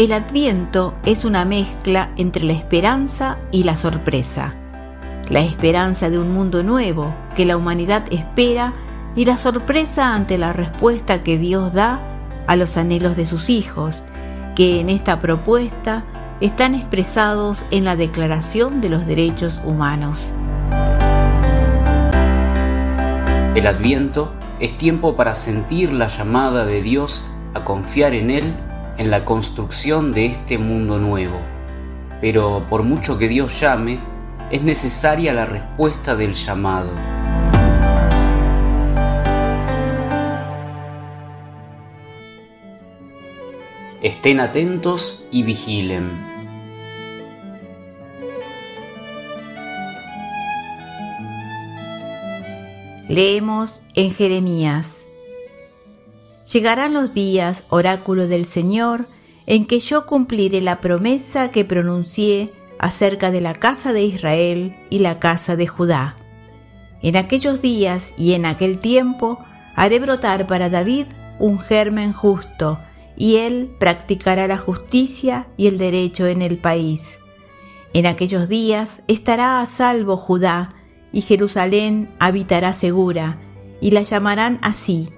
El 0.00 0.12
adviento 0.12 0.94
es 1.04 1.26
una 1.26 1.44
mezcla 1.44 2.10
entre 2.16 2.42
la 2.44 2.54
esperanza 2.54 3.36
y 3.52 3.64
la 3.64 3.76
sorpresa. 3.76 4.54
La 5.28 5.40
esperanza 5.40 6.08
de 6.08 6.18
un 6.18 6.32
mundo 6.32 6.62
nuevo 6.62 7.14
que 7.34 7.44
la 7.44 7.58
humanidad 7.58 8.04
espera 8.10 8.72
y 9.14 9.26
la 9.26 9.36
sorpresa 9.36 10.14
ante 10.14 10.38
la 10.38 10.54
respuesta 10.54 11.22
que 11.22 11.36
Dios 11.36 11.74
da 11.74 12.00
a 12.46 12.56
los 12.56 12.78
anhelos 12.78 13.14
de 13.14 13.26
sus 13.26 13.50
hijos, 13.50 14.02
que 14.56 14.80
en 14.80 14.88
esta 14.88 15.20
propuesta 15.20 16.04
están 16.40 16.74
expresados 16.74 17.66
en 17.70 17.84
la 17.84 17.94
Declaración 17.94 18.80
de 18.80 18.88
los 18.88 19.04
Derechos 19.04 19.60
Humanos. 19.66 20.32
El 23.54 23.66
adviento 23.66 24.32
es 24.60 24.78
tiempo 24.78 25.14
para 25.14 25.34
sentir 25.34 25.92
la 25.92 26.06
llamada 26.06 26.64
de 26.64 26.80
Dios 26.80 27.26
a 27.52 27.64
confiar 27.64 28.14
en 28.14 28.30
Él 28.30 28.56
en 29.00 29.10
la 29.10 29.24
construcción 29.24 30.12
de 30.12 30.26
este 30.26 30.58
mundo 30.58 30.98
nuevo. 30.98 31.40
Pero 32.20 32.66
por 32.68 32.82
mucho 32.82 33.16
que 33.16 33.28
Dios 33.28 33.58
llame, 33.58 33.98
es 34.50 34.62
necesaria 34.62 35.32
la 35.32 35.46
respuesta 35.46 36.14
del 36.14 36.34
llamado. 36.34 36.90
Estén 44.02 44.38
atentos 44.38 45.24
y 45.30 45.44
vigilen. 45.44 46.10
Leemos 53.08 53.80
en 53.94 54.12
Jeremías 54.12 54.99
Llegarán 56.52 56.94
los 56.94 57.14
días, 57.14 57.64
oráculo 57.68 58.26
del 58.26 58.44
Señor, 58.44 59.08
en 59.46 59.66
que 59.66 59.78
yo 59.78 60.06
cumpliré 60.06 60.60
la 60.60 60.80
promesa 60.80 61.52
que 61.52 61.64
pronuncié 61.64 62.52
acerca 62.78 63.30
de 63.30 63.40
la 63.40 63.54
casa 63.54 63.92
de 63.92 64.02
Israel 64.02 64.74
y 64.90 64.98
la 64.98 65.20
casa 65.20 65.54
de 65.54 65.68
Judá. 65.68 66.16
En 67.02 67.16
aquellos 67.16 67.62
días 67.62 68.12
y 68.16 68.32
en 68.32 68.46
aquel 68.46 68.78
tiempo 68.80 69.38
haré 69.76 70.00
brotar 70.00 70.48
para 70.48 70.70
David 70.70 71.06
un 71.38 71.60
germen 71.60 72.12
justo, 72.12 72.78
y 73.16 73.36
él 73.36 73.70
practicará 73.78 74.48
la 74.48 74.56
justicia 74.56 75.46
y 75.56 75.68
el 75.68 75.78
derecho 75.78 76.26
en 76.26 76.42
el 76.42 76.58
país. 76.58 77.18
En 77.92 78.06
aquellos 78.06 78.48
días 78.48 79.02
estará 79.06 79.60
a 79.60 79.66
salvo 79.66 80.16
Judá, 80.16 80.74
y 81.12 81.22
Jerusalén 81.22 82.10
habitará 82.18 82.72
segura, 82.72 83.40
y 83.80 83.92
la 83.92 84.02
llamarán 84.02 84.58
así, 84.62 85.10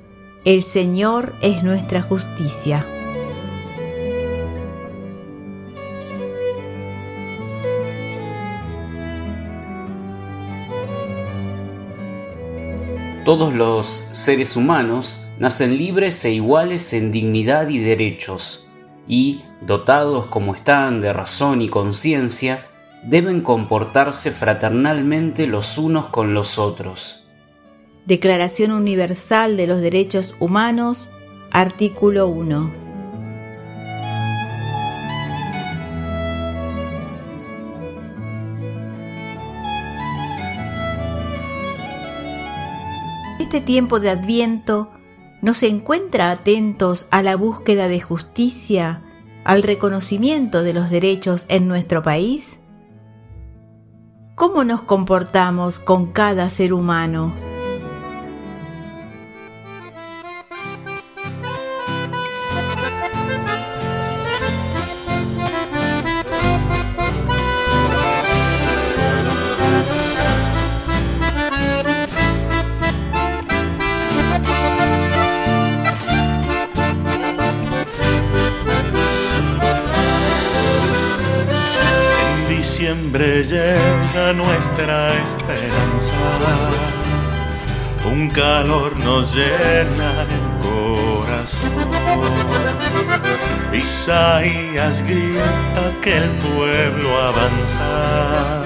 el 0.45 0.65
Señor 0.65 1.37
es 1.41 1.63
nuestra 1.63 2.03
justicia. 2.03 2.85
Todos 13.25 13.55
los 13.55 13.87
seres 13.87 14.57
humanos 14.57 15.25
nacen 15.39 15.79
libres 15.79 16.25
e 16.25 16.33
iguales 16.33 16.93
en 16.93 17.13
dignidad 17.13 17.69
y 17.69 17.79
derechos, 17.79 18.69
y, 19.07 19.43
dotados 19.61 20.27
como 20.27 20.57
están 20.57 21.01
de 21.01 21.13
razón 21.13 21.63
y 21.63 21.69
conciencia, 21.69 22.67
deben 23.05 23.43
comportarse 23.43 24.33
fraternalmente 24.33 25.47
los 25.47 25.79
unos 25.79 26.07
con 26.09 26.35
los 26.35 26.59
otros 26.59 27.22
Declaración 28.07 28.73
Universal 28.73 29.57
de 29.57 29.69
los 29.69 29.81
Derechos 29.81 30.35
Humanos, 30.41 31.09
artículo 31.53 32.27
1. 32.27 32.73
Este 43.39 43.61
tiempo 43.61 44.01
de 44.01 44.11
Adviento 44.11 44.91
nos 45.41 45.63
encuentra 45.63 46.33
atentos 46.33 47.07
a 47.13 47.23
la 47.23 47.37
búsqueda 47.37 47.87
de 47.87 48.01
justicia, 48.01 49.05
al 49.45 49.63
reconocimiento 49.63 50.65
de 50.65 50.73
los 50.73 50.91
derechos 50.91 51.47
en 51.49 51.69
nuestro 51.69 52.03
país. 52.03 52.59
¿Cómo 54.35 54.65
nos 54.65 54.83
comportamos 54.83 55.79
con 55.79 56.11
cada 56.11 56.51
ser 56.51 56.73
humano? 56.73 57.52
Diciembre 83.19 84.35
nuestra 84.35 85.13
esperanza. 85.23 86.13
Un 88.05 88.31
calor 88.31 88.97
nos 88.99 89.35
llena 89.35 90.23
el 90.23 90.39
corazón. 90.67 91.71
Isaías 93.73 95.03
grita 95.03 95.93
que 96.01 96.17
el 96.17 96.31
pueblo 96.31 97.21
avanza. 97.21 98.63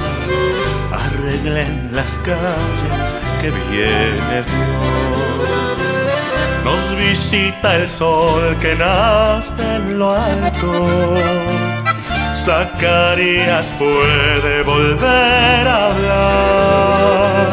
Arreglen 0.93 1.91
las 1.93 2.19
calles 2.21 3.17
que 3.41 3.51
viene 3.51 4.43
Dios. 4.43 5.51
Nos 6.65 6.99
visita 6.99 7.77
el 7.77 7.89
sol 7.89 8.57
que 8.59 8.75
nace 8.75 9.77
en 9.77 9.99
lo 9.99 10.13
alto 10.13 11.46
Zacarías 12.37 13.73
puede 13.79 14.63
volver 14.63 15.67
a 15.67 15.91
hablar. 15.91 17.53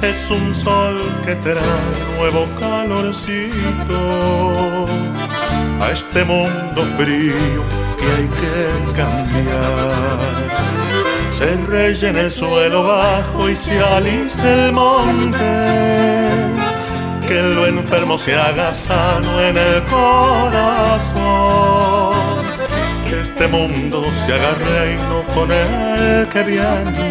Es 0.00 0.30
un 0.30 0.54
sol 0.54 0.98
que 1.24 1.34
trae 1.34 1.60
nuevo 2.16 2.46
calorcito 2.58 4.00
a 5.80 5.90
este 5.90 6.24
mundo 6.24 6.84
frío 6.96 7.34
que 7.98 8.06
hay 8.16 8.28
que 8.40 8.92
cambiar. 8.96 10.18
Se 11.30 11.56
rellena 11.66 12.20
el 12.20 12.30
suelo 12.30 12.84
bajo 12.84 13.48
y 13.50 13.56
se 13.56 13.78
alisa 13.80 14.66
el 14.66 14.72
monte. 14.72 15.38
Que 17.26 17.42
lo 17.42 17.66
enfermo 17.66 18.16
se 18.16 18.36
haga 18.36 18.72
sano 18.72 19.40
en 19.40 19.56
el 19.56 19.82
corazón 19.84 21.42
este 23.12 23.46
mundo 23.46 24.02
se 24.04 24.32
haga 24.32 24.54
reino 24.54 25.22
con 25.34 25.50
el 25.52 26.26
que 26.28 26.42
viene 26.42 27.10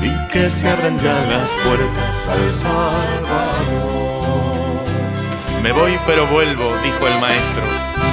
y 0.00 0.28
que 0.28 0.50
se 0.50 0.68
abran 0.68 0.98
ya 0.98 1.14
las 1.26 1.50
puertas 1.64 2.28
al 2.28 2.52
Salvador. 2.52 3.90
Me 5.62 5.72
voy 5.72 5.98
pero 6.06 6.26
vuelvo, 6.26 6.74
dijo 6.82 7.08
el 7.08 7.20
maestro, 7.20 7.62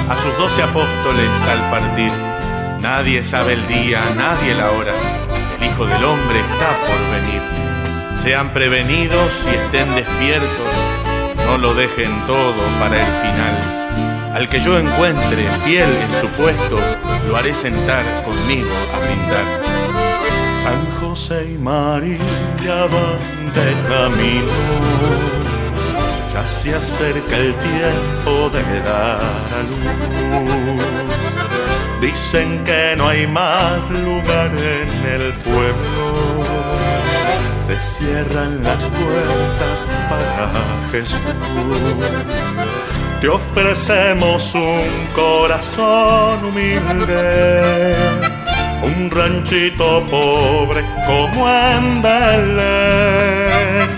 a 0.08 0.16
sus 0.16 0.36
doce 0.38 0.62
apóstoles 0.62 1.42
al 1.48 1.70
partir. 1.70 2.12
Nadie 2.80 3.22
sabe 3.22 3.54
el 3.54 3.66
día, 3.66 4.02
nadie 4.16 4.54
la 4.54 4.70
hora. 4.70 4.92
El 5.58 5.66
Hijo 5.66 5.86
del 5.86 6.04
Hombre 6.04 6.40
está 6.40 6.76
por 6.86 6.98
venir. 7.16 7.42
Sean 8.16 8.50
prevenidos 8.50 9.46
y 9.46 9.54
estén 9.54 9.94
despiertos. 9.94 10.68
No 11.46 11.58
lo 11.58 11.74
dejen 11.74 12.10
todo 12.26 12.62
para 12.78 12.96
el 13.00 13.12
final 13.22 13.57
al 14.38 14.48
que 14.48 14.60
yo 14.60 14.78
encuentre 14.78 15.50
fiel 15.64 15.90
en 15.96 16.16
su 16.20 16.28
puesto, 16.28 16.78
lo 17.26 17.36
haré 17.36 17.56
sentar 17.56 18.04
conmigo 18.22 18.70
a 18.94 18.98
brindar. 19.00 19.46
San 20.62 20.86
José 21.00 21.54
y 21.54 21.58
María 21.58 22.86
van 22.94 23.52
de 23.52 23.68
camino, 23.88 24.52
ya 26.32 26.46
se 26.46 26.72
acerca 26.72 27.36
el 27.36 27.52
tiempo 27.56 28.48
de 28.50 28.80
dar 28.82 29.18
a 29.56 29.62
luz. 29.68 30.82
Dicen 32.00 32.62
que 32.64 32.94
no 32.96 33.08
hay 33.08 33.26
más 33.26 33.90
lugar 33.90 34.52
en 34.54 35.20
el 35.20 35.32
pueblo, 35.32 36.57
se 37.68 37.78
cierran 37.82 38.62
las 38.62 38.88
puertas 38.88 39.84
para 40.08 40.50
Jesús 40.90 41.20
te 43.20 43.28
ofrecemos 43.28 44.54
un 44.54 45.06
corazón 45.14 46.44
humilde, 46.46 47.94
un 48.82 49.10
ranchito 49.10 50.06
pobre 50.06 50.82
como 51.04 51.46
en 51.46 52.00
Belén. 52.00 53.88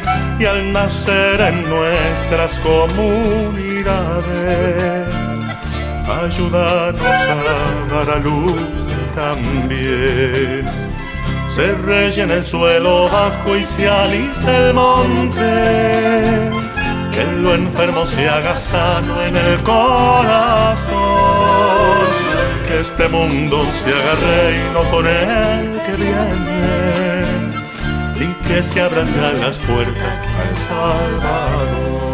Y 0.40 0.46
al 0.46 0.72
nacer 0.72 1.40
en 1.40 1.68
nuestras 1.68 2.58
comunidades, 2.60 3.86
ayúdanos 6.24 7.02
a 7.02 7.86
dar 7.92 8.10
a 8.10 8.18
luz 8.18 8.56
también. 9.14 10.89
Se 11.60 11.74
rellena 11.74 12.34
el 12.36 12.42
suelo 12.42 13.10
bajo 13.10 13.54
y 13.54 13.62
se 13.64 13.86
alisa 13.86 14.68
el 14.68 14.72
monte, 14.72 15.42
que 17.12 17.22
lo 17.42 17.54
enfermo 17.54 18.02
se 18.02 18.26
haga 18.26 18.56
sano 18.56 19.22
en 19.22 19.36
el 19.36 19.62
corazón, 19.62 20.96
que 22.66 22.80
este 22.80 23.08
mundo 23.08 23.62
se 23.68 23.90
haga 23.90 24.14
reino 24.14 24.82
con 24.90 25.06
el 25.06 25.78
que 25.84 25.92
viene. 26.02 27.24
Y 28.18 28.32
que 28.48 28.62
se 28.62 28.80
abran 28.80 29.06
ya 29.14 29.32
las 29.32 29.60
puertas 29.60 30.18
al 30.40 30.56
Salvador. 30.66 32.09